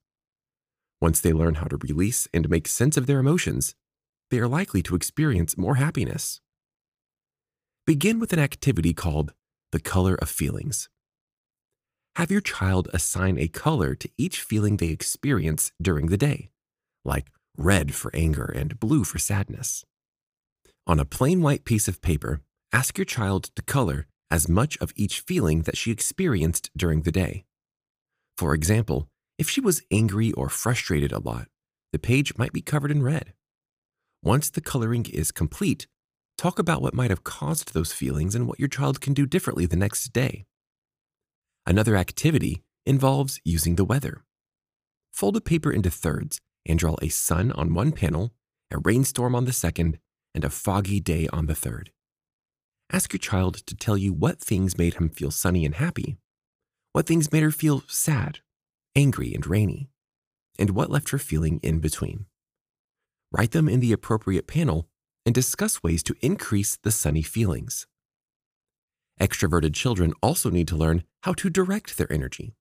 Once 1.00 1.20
they 1.20 1.34
learn 1.34 1.56
how 1.56 1.66
to 1.66 1.78
release 1.78 2.28
and 2.34 2.50
make 2.50 2.68
sense 2.68 2.98
of 2.98 3.06
their 3.06 3.20
emotions, 3.20 3.76
they 4.32 4.40
are 4.40 4.48
likely 4.48 4.82
to 4.82 4.96
experience 4.96 5.58
more 5.58 5.76
happiness. 5.76 6.42
Begin 7.86 8.20
with 8.20 8.34
an 8.34 8.40
activity 8.40 8.94
called 8.94 9.34
the 9.72 9.80
color 9.80 10.16
of 10.16 10.30
feelings. 10.30 10.90
Have 12.16 12.32
your 12.32 12.42
child 12.42 12.90
assign 12.94 13.38
a 13.38 13.48
color 13.48 13.94
to 13.96 14.10
each 14.18 14.42
feeling 14.42 14.78
they 14.78 14.88
experience 14.88 15.72
during 15.82 16.08
the 16.08 16.18
day, 16.18 16.50
like 17.06 17.28
red 17.58 17.94
for 17.94 18.12
anger 18.16 18.46
and 18.46 18.80
blue 18.80 19.04
for 19.04 19.20
sadness. 19.20 19.86
On 20.88 21.00
a 21.00 21.06
plain 21.06 21.42
white 21.42 21.64
piece 21.64 21.88
of 21.88 22.02
paper, 22.02 22.42
ask 22.74 22.98
your 22.98 23.06
child 23.06 23.52
to 23.56 23.62
color 23.62 24.08
as 24.32 24.50
much 24.50 24.78
of 24.80 24.94
each 24.96 25.20
feeling 25.20 25.62
that 25.62 25.78
she 25.78 25.92
experienced 25.92 26.70
during 26.76 27.04
the 27.04 27.12
day. 27.12 27.46
For 28.36 28.54
example, 28.54 29.10
if 29.38 29.50
she 29.50 29.62
was 29.62 29.84
angry 29.92 30.32
or 30.34 30.50
frustrated 30.50 31.12
a 31.12 31.20
lot, 31.20 31.48
the 31.92 32.00
page 32.00 32.38
might 32.38 32.54
be 32.54 32.62
covered 32.62 32.92
in 32.92 33.04
red. 33.04 33.34
Once 34.24 34.50
the 34.50 34.62
coloring 34.62 35.06
is 35.14 35.32
complete, 35.32 35.88
Talk 36.38 36.60
about 36.60 36.84
what 36.84 36.94
might 36.94 37.10
have 37.10 37.24
caused 37.24 37.74
those 37.74 37.92
feelings 37.92 38.36
and 38.36 38.48
what 38.48 38.60
your 38.60 38.68
child 38.68 39.02
can 39.02 39.14
do 39.14 39.26
differently 39.26 39.66
the 39.66 39.76
next 39.76 40.14
day. 40.14 40.46
Another 41.66 41.96
activity 41.98 42.62
involves 42.86 43.42
using 43.44 43.76
the 43.76 43.84
weather. 43.84 44.24
Fold 45.12 45.36
a 45.36 45.42
paper 45.42 45.72
into 45.72 45.90
thirds 45.90 46.40
and 46.64 46.78
draw 46.78 46.96
a 47.02 47.10
sun 47.10 47.52
on 47.54 47.74
one 47.74 47.92
panel 47.92 48.34
a 48.70 48.80
rainstorm 48.80 49.34
on 49.34 49.46
the 49.46 49.54
second, 49.54 49.98
and 50.36 50.44
a 50.44 50.50
foggy 50.50 51.00
day 51.00 51.26
on 51.32 51.46
the 51.46 51.56
third. 51.56 51.90
Ask 52.92 53.14
your 53.14 53.20
child 53.20 53.56
to 53.66 53.74
tell 53.74 53.96
you 53.96 54.12
what 54.12 54.42
things 54.42 54.78
made 54.78 54.96
him 54.96 55.08
feel 55.08 55.32
sunny 55.32 55.64
and 55.64 55.76
happy, 55.76 56.18
what 56.92 57.08
things 57.08 57.32
made 57.32 57.44
her 57.44 57.52
feel 57.52 57.84
sad, 57.88 58.40
angry, 58.98 59.34
and 59.36 59.46
rainy, 59.46 59.90
and 60.58 60.72
what 60.72 60.90
left 60.90 61.12
her 61.12 61.20
feeling 61.20 61.60
in 61.62 61.80
between. 61.80 62.26
Write 63.32 63.52
them 63.52 63.70
in 63.70 63.80
the 63.80 63.94
appropriate 63.94 64.48
panel 64.48 64.90
and 65.24 65.36
discuss 65.36 65.84
ways 65.84 66.02
to 66.02 66.16
increase 66.22 66.78
the 66.78 66.92
sunny 66.92 67.22
feelings. 67.22 67.86
Extroverted 69.22 69.76
children 69.76 70.14
also 70.24 70.50
need 70.50 70.68
to 70.68 70.76
learn 70.76 71.04
how 71.22 71.34
to 71.34 71.50
direct 71.50 71.98
their 71.98 72.12
energy. 72.12 72.56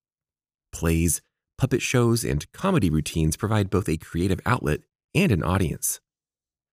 Plays, 0.73 1.23
puppet 1.57 1.81
shows, 1.81 2.23
and 2.23 2.51
comedy 2.53 2.91
routines 2.91 3.37
provide 3.37 3.71
both 3.71 3.89
a 3.89 3.97
creative 3.97 4.41
outlet 4.45 4.81
and 5.15 5.33
an 5.33 5.43
audience. 5.43 6.01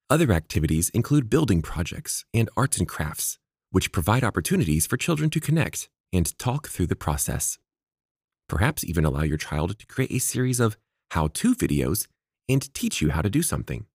Other 0.10 0.34
activities 0.34 0.89
include 0.89 1.29
building 1.29 1.62
projects 1.62 2.25
and 2.34 2.50
arts 2.58 2.79
and 2.79 2.88
crafts, 2.88 3.39
which 3.72 3.93
provide 3.93 4.25
opportunities 4.25 4.86
for 4.86 4.98
children 4.98 5.29
to 5.29 5.39
connect 5.39 5.89
and 6.12 6.38
talk 6.38 6.67
through 6.67 6.88
the 6.88 6.98
process. 6.98 7.60
Perhaps 8.54 8.84
even 8.84 9.04
allow 9.04 9.24
your 9.24 9.40
child 9.40 9.80
to 9.80 9.88
create 9.88 10.12
a 10.12 10.20
series 10.20 10.60
of 10.60 10.78
how 11.10 11.28
to 11.30 11.56
videos 11.56 12.06
and 12.48 12.72
teach 12.76 13.02
you 13.02 13.10
how 13.10 13.24
to 13.24 13.30
do 13.30 13.42
something. 13.42 13.88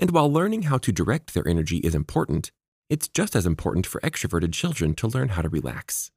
And 0.00 0.10
while 0.10 0.32
learning 0.32 0.62
how 0.62 0.78
to 0.78 0.90
direct 0.90 1.32
their 1.32 1.46
energy 1.46 1.76
is 1.76 1.94
important, 1.94 2.50
it's 2.90 3.06
just 3.06 3.36
as 3.36 3.46
important 3.46 3.86
for 3.86 4.00
extroverted 4.00 4.52
children 4.52 4.94
to 4.94 5.06
learn 5.06 5.28
how 5.28 5.42
to 5.42 5.48
relax. 5.48 6.10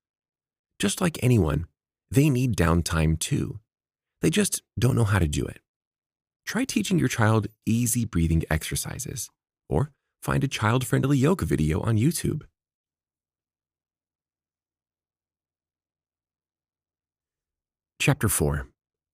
Just 0.80 1.02
like 1.02 1.20
anyone, 1.22 1.68
they 2.10 2.32
need 2.32 2.56
downtime 2.56 3.20
too. 3.20 3.60
They 4.24 4.32
just 4.32 4.64
don't 4.80 4.96
know 4.96 5.04
how 5.04 5.20
to 5.20 5.28
do 5.28 5.46
it. 5.46 5.60
Try 6.48 6.66
teaching 6.66 6.98
your 6.98 7.10
child 7.10 7.46
easy 7.68 8.06
breathing 8.06 8.42
exercises, 8.50 9.30
or 9.70 9.92
find 10.24 10.44
a 10.44 10.48
child 10.48 10.84
friendly 10.84 11.20
yoga 11.20 11.46
video 11.46 11.82
on 11.82 11.96
YouTube. 11.96 12.42
Chapter 18.02 18.30
4 18.30 18.68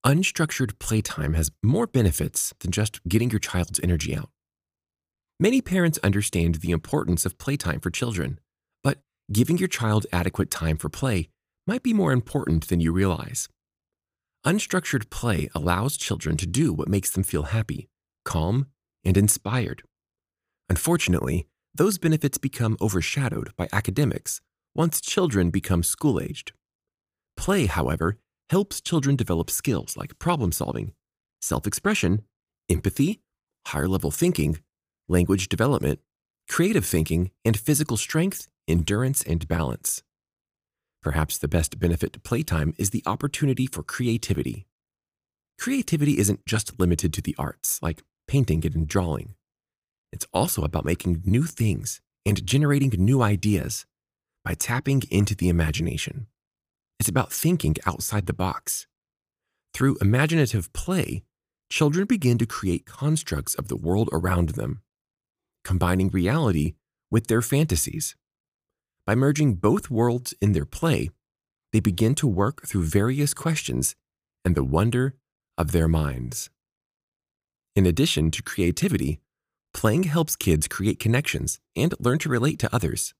Unstructured 0.06 0.80
playtime 0.80 1.34
has 1.34 1.52
more 1.62 1.88
benefits 1.88 2.54
than 2.62 2.72
just 2.72 3.04
getting 3.06 3.30
your 3.30 3.40
child's 3.42 3.82
energy 3.84 4.16
out. 4.16 4.30
Many 5.42 5.62
parents 5.62 6.00
understand 6.04 6.56
the 6.56 6.72
importance 6.72 7.26
of 7.26 7.38
playtime 7.38 7.82
for 7.82 7.90
children, 7.90 8.40
but 8.86 9.02
giving 9.30 9.58
your 9.58 9.68
child 9.68 10.06
adequate 10.14 10.50
time 10.50 10.78
for 10.78 10.88
play 10.88 11.28
might 11.68 11.84
be 11.84 11.92
more 11.92 12.14
important 12.14 12.70
than 12.70 12.80
you 12.80 12.94
realize. 12.94 13.50
Unstructured 14.46 15.10
play 15.10 15.50
allows 15.54 15.98
children 15.98 16.38
to 16.38 16.48
do 16.48 16.72
what 16.72 16.88
makes 16.88 17.10
them 17.10 17.24
feel 17.24 17.44
happy, 17.44 17.90
calm, 18.24 18.68
and 19.04 19.18
inspired. 19.18 19.84
Unfortunately, 20.70 21.46
those 21.76 21.98
benefits 21.98 22.38
become 22.38 22.78
overshadowed 22.80 23.52
by 23.58 23.68
academics 23.74 24.40
once 24.74 25.02
children 25.02 25.50
become 25.50 25.84
school 25.84 26.22
aged. 26.22 26.54
Play, 27.36 27.66
however, 27.66 28.18
helps 28.50 28.82
children 28.82 29.16
develop 29.16 29.50
skills 29.50 29.98
like 29.98 30.20
problem 30.20 30.52
solving, 30.52 30.94
self 31.42 31.68
expression, 31.68 32.24
empathy, 32.70 33.22
higher 33.68 33.88
level 33.88 34.12
thinking, 34.12 34.60
language 35.08 35.50
development, 35.50 36.00
creative 36.50 36.86
thinking, 36.86 37.32
and 37.44 37.60
physical 37.60 37.98
strength, 37.98 38.48
endurance, 38.68 39.22
and 39.24 39.48
balance. 39.48 40.04
Perhaps 41.02 41.38
the 41.38 41.48
best 41.48 41.80
benefit 41.80 42.14
to 42.14 42.20
playtime 42.20 42.74
is 42.78 42.90
the 42.90 43.04
opportunity 43.06 43.68
for 43.68 43.84
creativity. 43.84 44.66
Creativity 45.60 46.18
isn't 46.18 46.46
just 46.46 46.80
limited 46.80 47.14
to 47.14 47.22
the 47.22 47.36
arts, 47.38 47.80
like 47.82 48.04
painting 48.28 48.66
and 48.66 48.88
drawing. 48.88 49.36
It's 50.12 50.28
also 50.34 50.64
about 50.64 50.86
making 50.86 51.24
new 51.26 51.44
things 51.44 52.02
and 52.26 52.46
generating 52.46 52.92
new 52.98 53.22
ideas 53.22 53.86
by 54.44 54.54
tapping 54.54 55.04
into 55.10 55.36
the 55.36 55.50
imagination. 55.50 56.28
It's 57.00 57.10
about 57.10 57.32
thinking 57.32 57.76
outside 57.86 58.26
the 58.26 58.34
box. 58.34 58.88
Through 59.74 59.98
imaginative 60.02 60.74
play, 60.74 61.24
children 61.70 62.06
begin 62.06 62.38
to 62.40 62.46
create 62.46 62.86
constructs 62.86 63.54
of 63.56 63.68
the 63.68 63.78
world 63.78 64.10
around 64.12 64.50
them 64.50 64.82
combining 65.68 66.08
reality 66.08 66.76
with 67.12 67.28
their 67.28 67.42
fantasies. 67.42 68.16
By 69.06 69.16
merging 69.16 69.56
both 69.56 69.92
worlds 69.92 70.34
in 70.42 70.54
their 70.54 70.66
play, 70.66 71.10
they 71.74 71.82
begin 71.82 72.16
to 72.16 72.28
work 72.28 72.66
through 72.66 72.84
various 72.84 73.34
questions 73.34 73.94
and 74.46 74.56
the 74.56 74.64
wonder 74.64 75.16
of 75.58 75.74
their 75.74 75.90
minds. 75.90 76.50
In 77.76 77.86
addition 77.86 78.32
to 78.32 78.42
creativity, 78.42 79.20
playing 79.74 80.04
helps 80.04 80.38
kids 80.38 80.70
create 80.70 81.00
connections 81.02 81.60
and 81.76 81.94
learn 82.00 82.20
to 82.20 82.30
relate 82.30 82.60
to 82.60 82.74
others. 82.74 83.14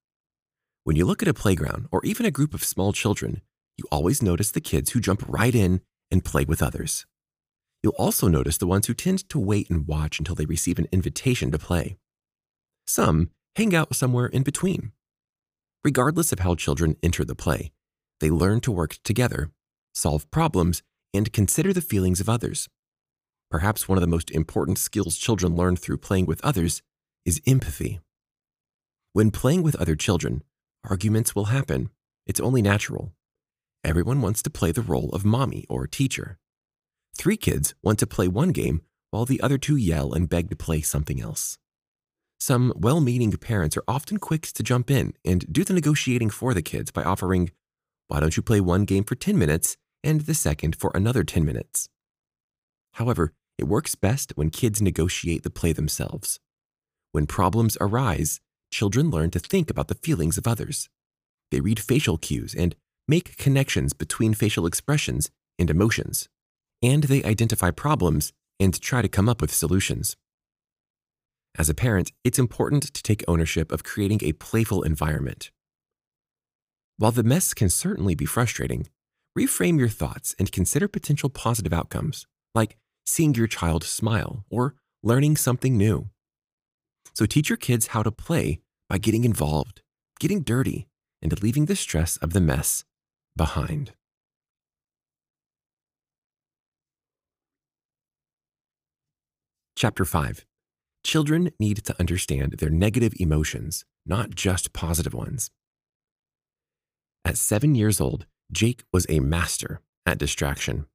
When 0.86 0.96
you 0.96 1.04
look 1.04 1.22
at 1.22 1.28
a 1.28 1.34
playground 1.34 1.88
or 1.92 2.00
even 2.06 2.26
a 2.26 2.32
group 2.32 2.54
of 2.54 2.64
small 2.64 2.94
children, 2.94 3.42
you 3.78 3.86
always 3.92 4.22
notice 4.24 4.52
the 4.52 4.62
kids 4.62 4.92
who 4.92 5.00
jump 5.00 5.24
right 5.28 5.54
in 5.54 5.82
and 6.12 6.26
play 6.26 6.46
with 6.46 6.64
others. 6.64 7.06
You'll 7.84 7.94
also 7.98 8.28
notice 8.28 8.58
the 8.58 8.68
ones 8.68 8.88
who 8.88 8.94
tend 8.94 9.30
to 9.30 9.40
wait 9.40 9.70
and 9.70 9.88
watch 9.88 10.20
until 10.20 10.36
they 10.36 10.46
receive 10.46 10.80
an 10.80 10.88
invitation 10.92 11.52
to 11.52 11.60
play. 11.60 11.98
Some 12.86 13.30
hang 13.56 13.76
out 13.76 13.96
somewhere 13.96 14.26
in 14.26 14.44
between. 14.44 14.92
Regardless 15.84 16.32
of 16.32 16.40
how 16.40 16.56
children 16.56 16.96
enter 17.04 17.24
the 17.24 17.36
play, 17.36 17.72
they 18.20 18.30
learn 18.30 18.62
to 18.62 18.72
work 18.72 18.98
together, 19.04 19.52
solve 19.94 20.30
problems, 20.32 20.82
and 21.14 21.32
consider 21.32 21.72
the 21.72 21.82
feelings 21.82 22.20
of 22.20 22.28
others. 22.28 22.68
Perhaps 23.50 23.88
one 23.88 23.98
of 23.98 24.02
the 24.02 24.08
most 24.08 24.32
important 24.32 24.78
skills 24.78 25.18
children 25.18 25.56
learn 25.56 25.76
through 25.76 25.98
playing 25.98 26.26
with 26.26 26.44
others 26.44 26.82
is 27.26 27.42
empathy. 27.46 28.00
When 29.14 29.32
playing 29.32 29.64
with 29.64 29.76
other 29.76 29.96
children, 29.96 30.44
arguments 30.84 31.36
will 31.36 31.46
happen. 31.46 31.90
It's 32.26 32.40
only 32.40 32.62
natural. 32.62 33.14
Everyone 33.84 34.22
wants 34.22 34.42
to 34.44 34.50
play 34.50 34.72
the 34.72 34.82
role 34.82 35.10
of 35.10 35.26
mommy 35.26 35.66
or 35.70 35.88
teacher. 35.88 36.38
Three 37.16 37.38
kids 37.38 37.74
want 37.82 38.00
to 38.00 38.08
play 38.08 38.28
one 38.28 38.50
game 38.50 38.82
while 39.12 39.26
the 39.26 39.42
other 39.42 39.58
two 39.58 39.76
yell 39.76 40.14
and 40.14 40.30
beg 40.30 40.50
to 40.50 40.56
play 40.56 40.82
something 40.82 41.22
else. 41.22 41.58
Some 42.40 42.74
well 42.76 43.02
meaning 43.02 43.32
parents 43.32 43.78
are 43.78 43.84
often 43.88 44.18
quick 44.18 44.44
to 44.44 44.64
jump 44.64 44.92
in 44.92 45.14
and 45.26 45.52
do 45.52 45.64
the 45.64 45.74
negotiating 45.74 46.30
for 46.30 46.54
the 46.54 46.62
kids 46.62 46.92
by 46.92 47.04
offering, 47.04 47.52
why 48.08 48.20
don't 48.20 48.38
you 48.38 48.44
play 48.44 48.62
one 48.62 48.86
game 48.86 49.04
for 49.04 49.16
10 49.16 49.38
minutes 49.38 49.78
and 50.04 50.22
the 50.22 50.34
second 50.34 50.76
for 50.76 50.92
another 50.94 51.24
10 51.24 51.44
minutes? 51.44 51.90
However, 52.94 53.34
it 53.58 53.66
works 53.66 53.96
best 53.96 54.34
when 54.36 54.50
kids 54.50 54.82
negotiate 54.82 55.44
the 55.44 55.50
play 55.50 55.74
themselves. 55.74 56.40
When 57.12 57.26
problems 57.26 57.78
arise, 57.82 58.40
children 58.72 59.10
learn 59.10 59.32
to 59.32 59.40
think 59.40 59.70
about 59.70 59.88
the 59.88 59.96
feelings 59.96 60.38
of 60.38 60.48
others. 60.48 60.90
They 61.52 61.62
read 61.62 61.80
facial 61.80 62.18
cues 62.18 62.54
and 62.54 62.76
make 63.08 63.38
connections 63.38 63.94
between 63.94 64.34
facial 64.34 64.66
expressions 64.66 65.30
and 65.58 65.70
emotions. 65.70 66.28
And 66.82 67.04
they 67.04 67.24
identify 67.24 67.72
problems 67.72 68.34
and 68.60 68.80
try 68.80 69.02
to 69.02 69.08
come 69.08 69.30
up 69.30 69.42
with 69.42 69.54
solutions. 69.54 70.16
As 71.58 71.70
a 71.70 71.74
parent, 71.74 72.12
it's 72.24 72.38
important 72.38 72.94
to 72.94 73.04
take 73.04 73.24
ownership 73.28 73.72
of 73.72 73.84
creating 73.84 74.20
a 74.22 74.34
playful 74.34 74.84
environment. 74.84 75.52
While 76.98 77.12
the 77.12 77.24
mess 77.24 77.54
can 77.54 77.70
certainly 77.70 78.16
be 78.16 78.26
frustrating, 78.26 78.88
reframe 79.38 79.80
your 79.80 79.90
thoughts 79.90 80.36
and 80.38 80.52
consider 80.52 80.88
potential 80.88 81.30
positive 81.30 81.74
outcomes, 81.74 82.28
like 82.54 82.78
seeing 83.06 83.34
your 83.34 83.48
child 83.48 83.84
smile 83.84 84.46
or 84.50 84.76
learning 85.02 85.38
something 85.38 85.78
new. 85.78 86.10
So 87.14 87.26
teach 87.26 87.50
your 87.50 87.58
kids 87.58 87.88
how 87.88 88.04
to 88.04 88.12
play 88.12 88.60
by 88.90 88.98
getting 88.98 89.26
involved, 89.26 89.82
getting 90.20 90.42
dirty, 90.42 90.88
and 91.22 91.42
leaving 91.42 91.66
the 91.66 91.76
stress 91.76 92.18
of 92.18 92.34
the 92.34 92.42
mess 92.42 92.84
behind. 93.38 93.94
Chapter 99.76 100.06
5 100.06 100.44
Children 101.04 101.52
need 101.60 101.78
to 101.86 101.96
understand 102.00 102.54
their 102.54 102.70
negative 102.70 103.14
emotions, 103.18 103.86
not 104.06 104.32
just 104.32 104.74
positive 104.74 105.14
ones. 105.14 105.52
At 107.24 107.38
seven 107.38 107.76
years 107.76 108.02
old, 108.02 108.26
Jake 108.52 108.84
was 108.92 109.06
a 109.08 109.20
master 109.20 109.82
at 110.06 110.18
distraction. 110.18 110.88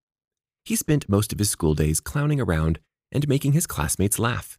He 0.65 0.77
spent 0.77 1.09
most 1.09 1.33
of 1.33 1.39
his 1.39 1.51
school 1.51 1.75
days 1.75 2.01
clowning 2.01 2.41
around 2.41 2.81
and 3.13 3.29
making 3.29 3.53
his 3.53 3.67
classmates 3.67 4.19
laugh. 4.19 4.59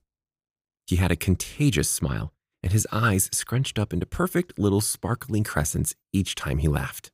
He 0.87 0.97
had 0.97 1.11
a 1.11 1.15
contagious 1.15 1.89
smile, 1.89 2.33
and 2.61 2.71
his 2.71 2.87
eyes 2.91 3.29
scrunched 3.31 3.77
up 3.77 3.93
into 3.93 4.05
perfect 4.05 4.57
little 4.57 4.81
sparkling 4.81 5.43
crescents 5.43 5.95
each 6.11 6.35
time 6.35 6.59
he 6.59 6.67
laughed. 6.67 7.11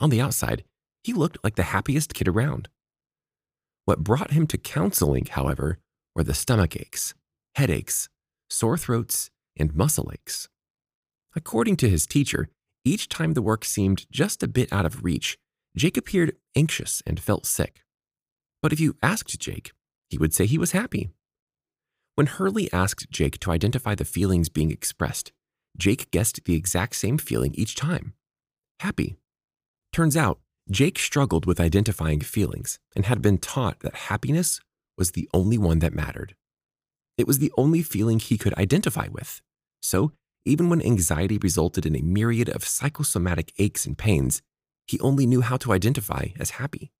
On 0.00 0.10
the 0.10 0.20
outside, 0.20 0.64
he 1.02 1.12
looked 1.12 1.38
like 1.44 1.56
the 1.56 1.64
happiest 1.64 2.14
kid 2.14 2.28
around. 2.28 2.68
What 3.84 4.04
brought 4.04 4.32
him 4.32 4.46
to 4.48 4.58
counseling, 4.58 5.26
however, 5.26 5.78
were 6.14 6.24
the 6.24 6.34
stomach 6.34 6.76
aches 6.76 7.14
headaches, 7.54 8.08
sore 8.50 8.76
throats, 8.76 9.30
and 9.56 9.76
muscle 9.76 10.10
aches. 10.12 10.48
According 11.36 11.76
to 11.76 11.88
his 11.88 12.04
teacher, 12.04 12.48
each 12.84 13.08
time 13.08 13.34
the 13.34 13.42
work 13.42 13.64
seemed 13.64 14.10
just 14.10 14.42
a 14.42 14.48
bit 14.48 14.72
out 14.72 14.84
of 14.84 15.04
reach, 15.04 15.38
Jake 15.76 15.96
appeared 15.96 16.36
anxious 16.56 17.02
and 17.06 17.20
felt 17.20 17.46
sick. 17.46 17.84
But 18.60 18.72
if 18.72 18.80
you 18.80 18.96
asked 19.02 19.38
Jake, 19.38 19.72
he 20.08 20.18
would 20.18 20.34
say 20.34 20.46
he 20.46 20.58
was 20.58 20.72
happy. 20.72 21.10
When 22.14 22.26
Hurley 22.26 22.72
asked 22.72 23.10
Jake 23.10 23.38
to 23.40 23.50
identify 23.50 23.94
the 23.94 24.04
feelings 24.04 24.48
being 24.48 24.70
expressed, 24.70 25.32
Jake 25.76 26.10
guessed 26.10 26.44
the 26.44 26.54
exact 26.54 26.96
same 26.96 27.18
feeling 27.18 27.54
each 27.54 27.74
time 27.74 28.14
happy. 28.80 29.16
Turns 29.94 30.16
out, 30.16 30.40
Jake 30.68 30.98
struggled 30.98 31.46
with 31.46 31.60
identifying 31.60 32.18
feelings 32.18 32.80
and 32.96 33.04
had 33.04 33.22
been 33.22 33.38
taught 33.38 33.78
that 33.80 33.94
happiness 33.94 34.60
was 34.98 35.12
the 35.12 35.28
only 35.32 35.56
one 35.56 35.78
that 35.78 35.94
mattered. 35.94 36.34
It 37.16 37.28
was 37.28 37.38
the 37.38 37.52
only 37.56 37.80
feeling 37.80 38.18
he 38.18 38.36
could 38.36 38.54
identify 38.54 39.06
with. 39.06 39.40
So, 39.80 40.10
even 40.44 40.68
when 40.68 40.82
anxiety 40.82 41.38
resulted 41.38 41.86
in 41.86 41.94
a 41.94 42.02
myriad 42.02 42.48
of 42.48 42.64
psychosomatic 42.64 43.52
aches 43.56 43.86
and 43.86 43.96
pains, 43.96 44.42
he 44.84 44.98
only 44.98 45.26
knew 45.28 45.42
how 45.42 45.58
to 45.58 45.72
identify 45.72 46.26
as 46.40 46.58
happy. 46.58 46.90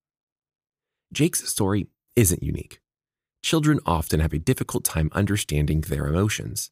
Jake's 1.13 1.49
story 1.49 1.89
isn't 2.15 2.45
unique. 2.45 2.79
Children 3.43 3.81
often 3.85 4.21
have 4.21 4.33
a 4.33 4.39
difficult 4.39 4.85
time 4.85 5.11
understanding 5.13 5.81
their 5.81 6.07
emotions. 6.07 6.71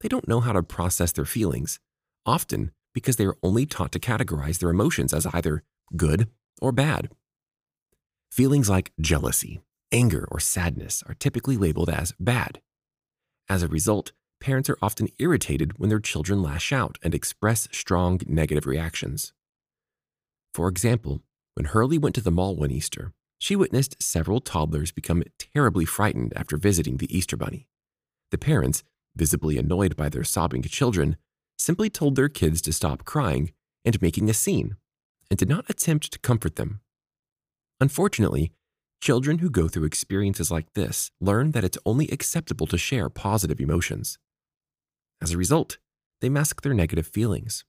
They 0.00 0.08
don't 0.08 0.26
know 0.26 0.40
how 0.40 0.54
to 0.54 0.62
process 0.64 1.12
their 1.12 1.24
feelings, 1.24 1.78
often 2.26 2.72
because 2.94 3.16
they 3.16 3.26
are 3.26 3.36
only 3.42 3.66
taught 3.66 3.92
to 3.92 3.98
categorize 3.98 4.58
their 4.58 4.70
emotions 4.70 5.12
as 5.12 5.26
either 5.26 5.62
good 5.96 6.28
or 6.60 6.72
bad. 6.72 7.08
Feelings 8.30 8.70
like 8.70 8.92
jealousy, 9.00 9.60
anger, 9.92 10.26
or 10.30 10.40
sadness 10.40 11.02
are 11.06 11.14
typically 11.14 11.56
labeled 11.56 11.90
as 11.90 12.14
bad. 12.18 12.60
As 13.48 13.62
a 13.62 13.68
result, 13.68 14.12
parents 14.40 14.70
are 14.70 14.78
often 14.80 15.08
irritated 15.18 15.78
when 15.78 15.88
their 15.88 16.00
children 16.00 16.42
lash 16.42 16.72
out 16.72 16.98
and 17.02 17.14
express 17.14 17.68
strong 17.72 18.20
negative 18.26 18.66
reactions. 18.66 19.32
For 20.54 20.68
example, 20.68 21.20
when 21.54 21.66
Hurley 21.66 21.98
went 21.98 22.14
to 22.14 22.20
the 22.20 22.30
mall 22.30 22.56
one 22.56 22.70
Easter, 22.70 23.12
she 23.38 23.56
witnessed 23.56 24.02
several 24.02 24.40
toddlers 24.40 24.92
become 24.92 25.24
terribly 25.38 25.84
frightened 25.84 26.32
after 26.36 26.56
visiting 26.56 26.96
the 26.96 27.14
Easter 27.16 27.36
Bunny. 27.36 27.68
The 28.30 28.38
parents, 28.38 28.82
visibly 29.14 29.58
annoyed 29.58 29.96
by 29.96 30.08
their 30.08 30.24
sobbing 30.24 30.62
children, 30.62 31.16
simply 31.62 31.88
told 31.88 32.16
their 32.16 32.28
kids 32.28 32.60
to 32.62 32.72
stop 32.72 33.04
crying 33.04 33.52
and 33.84 34.02
making 34.02 34.28
a 34.28 34.34
scene, 34.34 34.76
and 35.30 35.38
did 35.38 35.48
not 35.48 35.64
attempt 35.68 36.12
to 36.12 36.18
comfort 36.18 36.56
them. 36.56 36.80
Unfortunately, 37.80 38.52
children 39.00 39.38
who 39.38 39.48
go 39.48 39.68
through 39.68 39.84
experiences 39.84 40.50
like 40.50 40.72
this 40.74 41.10
learn 41.20 41.52
that 41.52 41.64
it's 41.64 41.78
only 41.86 42.08
acceptable 42.08 42.66
to 42.66 42.76
share 42.76 43.08
positive 43.08 43.60
emotions. 43.60 44.18
As 45.20 45.32
a 45.32 45.38
result, 45.38 45.78
they 46.20 46.28
mask 46.28 46.62
their 46.62 46.74
negative 46.74 47.06
feelings, 47.06 47.64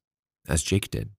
as 0.47 0.63
Jake 0.63 0.89
did. 0.89 1.09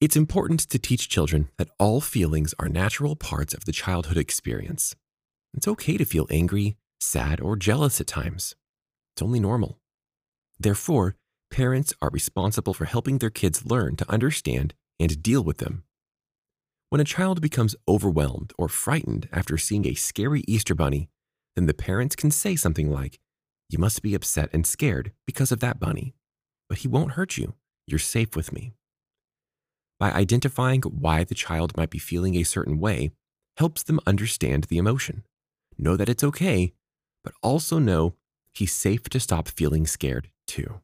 It's 0.00 0.16
important 0.16 0.60
to 0.68 0.80
teach 0.80 1.08
children 1.08 1.48
that 1.58 1.70
all 1.78 2.00
feelings 2.00 2.54
are 2.58 2.68
natural 2.68 3.14
parts 3.14 3.54
of 3.54 3.66
the 3.66 3.72
childhood 3.72 4.18
experience. 4.18 4.96
It's 5.54 5.68
okay 5.68 5.96
to 5.96 6.04
feel 6.04 6.26
angry, 6.28 6.76
sad, 6.98 7.40
or 7.40 7.54
jealous 7.54 8.00
at 8.00 8.08
times. 8.08 8.56
It's 9.14 9.22
only 9.22 9.38
normal. 9.38 9.78
Therefore, 10.58 11.14
parents 11.52 11.92
are 12.00 12.10
responsible 12.10 12.74
for 12.74 12.86
helping 12.86 13.18
their 13.18 13.30
kids 13.30 13.66
learn 13.66 13.94
to 13.96 14.10
understand 14.10 14.74
and 14.98 15.22
deal 15.22 15.44
with 15.44 15.58
them. 15.58 15.84
When 16.88 17.00
a 17.00 17.04
child 17.04 17.40
becomes 17.40 17.76
overwhelmed 17.86 18.52
or 18.58 18.68
frightened 18.68 19.28
after 19.30 19.56
seeing 19.58 19.86
a 19.86 19.94
scary 19.94 20.42
Easter 20.48 20.74
bunny, 20.74 21.10
then 21.54 21.66
the 21.66 21.74
parents 21.74 22.16
can 22.16 22.30
say 22.30 22.56
something 22.56 22.90
like, 22.90 23.20
You 23.68 23.78
must 23.78 24.02
be 24.02 24.14
upset 24.14 24.48
and 24.52 24.66
scared 24.66 25.12
because 25.26 25.52
of 25.52 25.60
that 25.60 25.78
bunny, 25.78 26.14
but 26.68 26.78
he 26.78 26.88
won't 26.88 27.12
hurt 27.12 27.36
you. 27.36 27.54
You're 27.86 27.98
safe 27.98 28.34
with 28.34 28.52
me. 28.52 28.72
By 30.00 30.10
identifying 30.10 30.82
why 30.82 31.22
the 31.24 31.34
child 31.34 31.76
might 31.76 31.90
be 31.90 31.98
feeling 31.98 32.34
a 32.34 32.44
certain 32.44 32.80
way, 32.80 33.12
helps 33.58 33.82
them 33.82 34.00
understand 34.06 34.64
the 34.64 34.78
emotion, 34.78 35.24
know 35.78 35.96
that 35.96 36.08
it's 36.08 36.24
okay, 36.24 36.72
but 37.22 37.34
also 37.42 37.78
know 37.78 38.14
he's 38.52 38.72
safe 38.72 39.04
to 39.10 39.20
stop 39.20 39.48
feeling 39.48 39.86
scared 39.86 40.30
too. 40.46 40.80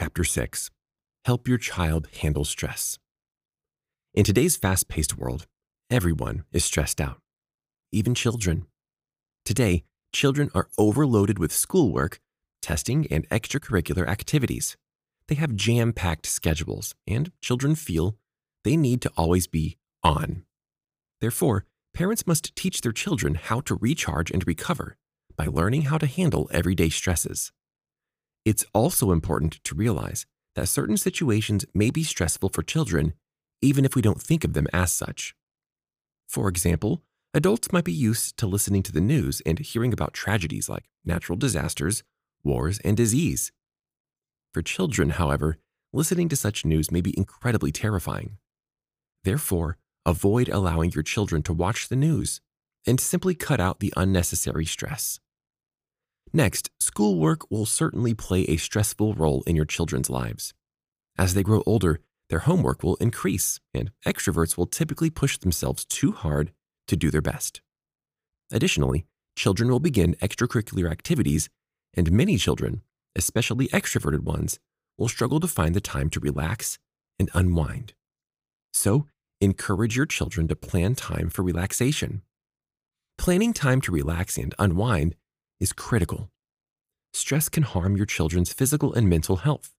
Chapter 0.00 0.22
6 0.22 0.70
Help 1.24 1.48
Your 1.48 1.58
Child 1.58 2.06
Handle 2.22 2.44
Stress. 2.44 3.00
In 4.14 4.22
today's 4.22 4.56
fast 4.56 4.86
paced 4.86 5.18
world, 5.18 5.48
everyone 5.90 6.44
is 6.52 6.64
stressed 6.64 7.00
out, 7.00 7.18
even 7.90 8.14
children. 8.14 8.66
Today, 9.44 9.82
children 10.12 10.50
are 10.54 10.68
overloaded 10.78 11.40
with 11.40 11.52
schoolwork, 11.52 12.20
testing, 12.62 13.08
and 13.10 13.28
extracurricular 13.30 14.06
activities. 14.06 14.76
They 15.26 15.34
have 15.34 15.56
jam 15.56 15.92
packed 15.92 16.26
schedules, 16.26 16.94
and 17.08 17.32
children 17.40 17.74
feel 17.74 18.14
they 18.62 18.76
need 18.76 19.02
to 19.02 19.10
always 19.16 19.48
be 19.48 19.78
on. 20.04 20.44
Therefore, 21.20 21.64
parents 21.92 22.24
must 22.24 22.54
teach 22.54 22.82
their 22.82 22.92
children 22.92 23.34
how 23.34 23.62
to 23.62 23.74
recharge 23.74 24.30
and 24.30 24.46
recover 24.46 24.96
by 25.36 25.46
learning 25.46 25.82
how 25.90 25.98
to 25.98 26.06
handle 26.06 26.48
everyday 26.52 26.88
stresses. 26.88 27.50
It's 28.48 28.64
also 28.72 29.12
important 29.12 29.62
to 29.64 29.74
realize 29.74 30.24
that 30.54 30.68
certain 30.68 30.96
situations 30.96 31.66
may 31.74 31.90
be 31.90 32.02
stressful 32.02 32.48
for 32.48 32.62
children, 32.62 33.12
even 33.60 33.84
if 33.84 33.94
we 33.94 34.00
don't 34.00 34.22
think 34.22 34.42
of 34.42 34.54
them 34.54 34.66
as 34.72 34.90
such. 34.90 35.34
For 36.26 36.48
example, 36.48 37.02
adults 37.34 37.72
might 37.72 37.84
be 37.84 37.92
used 37.92 38.38
to 38.38 38.46
listening 38.46 38.82
to 38.84 38.92
the 38.92 39.02
news 39.02 39.42
and 39.44 39.58
hearing 39.58 39.92
about 39.92 40.14
tragedies 40.14 40.66
like 40.66 40.88
natural 41.04 41.36
disasters, 41.36 42.02
wars, 42.42 42.78
and 42.78 42.96
disease. 42.96 43.52
For 44.54 44.62
children, 44.62 45.10
however, 45.10 45.58
listening 45.92 46.30
to 46.30 46.36
such 46.36 46.64
news 46.64 46.90
may 46.90 47.02
be 47.02 47.14
incredibly 47.18 47.70
terrifying. 47.70 48.38
Therefore, 49.24 49.76
avoid 50.06 50.48
allowing 50.48 50.92
your 50.92 51.02
children 51.02 51.42
to 51.42 51.52
watch 51.52 51.90
the 51.90 51.96
news 51.96 52.40
and 52.86 52.98
simply 52.98 53.34
cut 53.34 53.60
out 53.60 53.80
the 53.80 53.92
unnecessary 53.94 54.64
stress. 54.64 55.20
Next, 56.32 56.70
schoolwork 56.80 57.50
will 57.50 57.66
certainly 57.66 58.14
play 58.14 58.42
a 58.42 58.56
stressful 58.56 59.14
role 59.14 59.42
in 59.46 59.56
your 59.56 59.64
children's 59.64 60.10
lives. 60.10 60.52
As 61.16 61.34
they 61.34 61.42
grow 61.42 61.62
older, 61.66 62.00
their 62.28 62.40
homework 62.40 62.82
will 62.82 62.96
increase, 62.96 63.60
and 63.72 63.90
extroverts 64.06 64.56
will 64.56 64.66
typically 64.66 65.10
push 65.10 65.38
themselves 65.38 65.84
too 65.84 66.12
hard 66.12 66.52
to 66.86 66.96
do 66.96 67.10
their 67.10 67.22
best. 67.22 67.62
Additionally, 68.52 69.06
children 69.36 69.70
will 69.70 69.80
begin 69.80 70.14
extracurricular 70.16 70.90
activities, 70.90 71.48
and 71.94 72.12
many 72.12 72.36
children, 72.36 72.82
especially 73.16 73.68
extroverted 73.68 74.20
ones, 74.20 74.58
will 74.98 75.08
struggle 75.08 75.40
to 75.40 75.48
find 75.48 75.74
the 75.74 75.80
time 75.80 76.10
to 76.10 76.20
relax 76.20 76.78
and 77.18 77.30
unwind. 77.34 77.94
So, 78.72 79.06
encourage 79.40 79.96
your 79.96 80.06
children 80.06 80.48
to 80.48 80.56
plan 80.56 80.94
time 80.94 81.30
for 81.30 81.42
relaxation. 81.42 82.22
Planning 83.16 83.52
time 83.52 83.80
to 83.82 83.92
relax 83.92 84.36
and 84.36 84.54
unwind 84.58 85.14
is 85.60 85.72
critical. 85.72 86.30
Stress 87.12 87.48
can 87.48 87.62
harm 87.62 87.96
your 87.96 88.06
children's 88.06 88.52
physical 88.52 88.92
and 88.94 89.08
mental 89.08 89.36
health. 89.36 89.72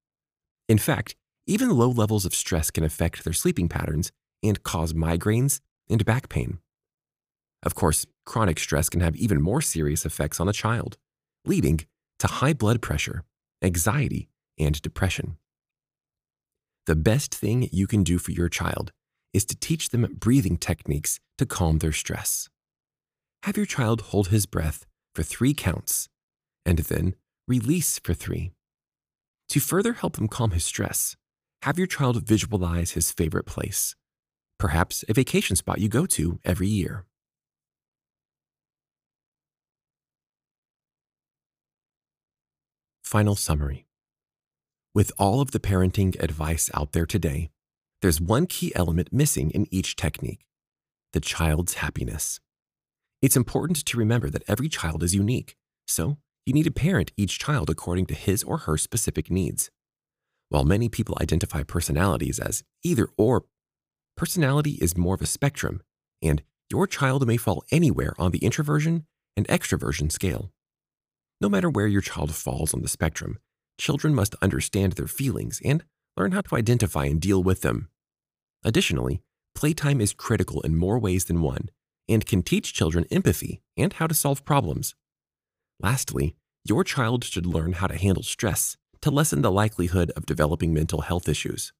In 0.67 0.77
fact, 0.77 1.15
even 1.47 1.69
low 1.69 1.89
levels 1.89 2.25
of 2.25 2.35
stress 2.35 2.69
can 2.69 2.83
affect 2.83 3.23
their 3.23 3.33
sleeping 3.33 3.69
patterns 3.69 4.11
and 4.43 4.63
cause 4.63 4.93
migraines 4.93 5.61
and 5.89 6.05
back 6.05 6.29
pain. 6.29 6.59
Of 7.63 7.75
course, 7.75 8.05
chronic 8.25 8.59
stress 8.59 8.89
can 8.89 9.01
have 9.01 9.15
even 9.15 9.41
more 9.41 9.61
serious 9.61 10.05
effects 10.05 10.39
on 10.39 10.47
a 10.47 10.53
child, 10.53 10.97
leading 11.45 11.81
to 12.19 12.27
high 12.27 12.53
blood 12.53 12.81
pressure, 12.81 13.23
anxiety, 13.61 14.29
and 14.57 14.81
depression. 14.81 15.37
The 16.85 16.95
best 16.95 17.35
thing 17.35 17.69
you 17.71 17.87
can 17.87 18.03
do 18.03 18.17
for 18.17 18.31
your 18.31 18.49
child 18.49 18.91
is 19.33 19.45
to 19.45 19.55
teach 19.55 19.89
them 19.89 20.15
breathing 20.19 20.57
techniques 20.57 21.19
to 21.37 21.45
calm 21.45 21.79
their 21.79 21.91
stress. 21.91 22.49
Have 23.43 23.57
your 23.57 23.65
child 23.65 24.01
hold 24.01 24.29
his 24.29 24.45
breath 24.45 24.85
for 25.15 25.23
three 25.23 25.53
counts, 25.53 26.07
and 26.65 26.79
then 26.79 27.15
release 27.47 27.99
for 27.99 28.13
three. 28.13 28.51
To 29.49 29.59
further 29.59 29.93
help 29.93 30.17
him 30.17 30.27
calm 30.27 30.51
his 30.51 30.63
stress, 30.63 31.15
have 31.63 31.77
your 31.77 31.87
child 31.87 32.23
visualize 32.27 32.91
his 32.91 33.11
favorite 33.11 33.45
place, 33.45 33.95
perhaps 34.57 35.03
a 35.09 35.13
vacation 35.13 35.55
spot 35.55 35.79
you 35.79 35.89
go 35.89 36.05
to 36.05 36.39
every 36.45 36.67
year. 36.67 37.05
Final 43.03 43.35
summary 43.35 43.87
With 44.93 45.11
all 45.17 45.41
of 45.41 45.49
the 45.51 45.59
parenting 45.59 46.21
advice 46.21 46.69
out 46.75 46.91
there 46.91 47.07
today, 47.07 47.49
there's 48.01 48.21
one 48.21 48.45
key 48.45 48.71
element 48.75 49.11
missing 49.11 49.49
in 49.49 49.65
each 49.71 49.95
technique 49.95 50.45
the 51.11 51.19
child's 51.19 51.75
happiness. 51.75 52.39
It's 53.21 53.35
important 53.35 53.83
to 53.85 53.97
remember 53.97 54.29
that 54.29 54.43
every 54.47 54.69
child 54.69 55.03
is 55.03 55.13
unique, 55.13 55.57
so 55.85 56.17
you 56.45 56.53
need 56.53 56.63
to 56.63 56.71
parent 56.71 57.11
each 57.17 57.37
child 57.37 57.69
according 57.69 58.05
to 58.07 58.13
his 58.13 58.43
or 58.43 58.59
her 58.59 58.77
specific 58.77 59.29
needs. 59.29 59.69
While 60.47 60.63
many 60.63 60.87
people 60.87 61.17
identify 61.19 61.63
personalities 61.63 62.39
as 62.39 62.63
either 62.81 63.09
or, 63.17 63.43
personality 64.15 64.77
is 64.81 64.97
more 64.97 65.15
of 65.15 65.21
a 65.21 65.25
spectrum, 65.25 65.81
and 66.21 66.43
your 66.71 66.87
child 66.87 67.27
may 67.27 67.35
fall 67.35 67.65
anywhere 67.71 68.13
on 68.17 68.31
the 68.31 68.39
introversion 68.39 69.05
and 69.35 69.45
extroversion 69.49 70.09
scale. 70.09 70.53
No 71.41 71.49
matter 71.49 71.69
where 71.69 71.87
your 71.87 72.01
child 72.01 72.33
falls 72.33 72.73
on 72.73 72.83
the 72.83 72.87
spectrum, 72.87 73.37
children 73.77 74.15
must 74.15 74.35
understand 74.41 74.93
their 74.93 75.07
feelings 75.07 75.59
and 75.65 75.83
learn 76.15 76.31
how 76.31 76.41
to 76.41 76.55
identify 76.55 77.05
and 77.05 77.19
deal 77.19 77.43
with 77.43 77.61
them. 77.61 77.89
Additionally, 78.63 79.21
playtime 79.55 79.99
is 79.99 80.13
critical 80.13 80.61
in 80.61 80.77
more 80.77 80.99
ways 80.99 81.25
than 81.25 81.41
one 81.41 81.69
and 82.09 82.25
can 82.25 82.43
teach 82.43 82.73
children 82.73 83.05
empathy 83.11 83.61
and 83.77 83.93
how 83.93 84.07
to 84.07 84.13
solve 84.13 84.43
problems. 84.43 84.95
Lastly, 85.79 86.35
your 86.65 86.83
child 86.83 87.23
should 87.23 87.45
learn 87.45 87.73
how 87.73 87.87
to 87.87 87.97
handle 87.97 88.23
stress 88.23 88.75
to 89.01 89.11
lessen 89.11 89.41
the 89.41 89.51
likelihood 89.51 90.11
of 90.17 90.25
developing 90.25 90.73
mental 90.73 91.01
health 91.01 91.29
issues. 91.29 91.71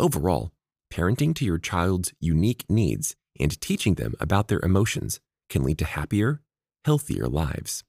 Overall, 0.00 0.50
parenting 0.92 1.34
to 1.36 1.44
your 1.44 1.58
child's 1.58 2.12
unique 2.18 2.64
needs 2.68 3.14
and 3.38 3.60
teaching 3.60 3.94
them 3.94 4.14
about 4.18 4.48
their 4.48 4.60
emotions 4.60 5.20
can 5.48 5.62
lead 5.62 5.78
to 5.78 5.84
happier, 5.84 6.40
healthier 6.84 7.28
lives. 7.28 7.84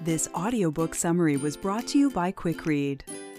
This 0.00 0.28
audiobook 0.34 0.94
summary 0.94 1.36
was 1.36 1.56
brought 1.56 1.86
to 1.88 1.98
you 1.98 2.10
by 2.10 2.32
QuickRead. 2.32 3.02